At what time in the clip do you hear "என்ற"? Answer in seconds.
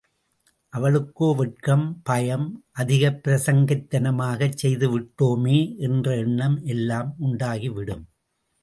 5.77-6.15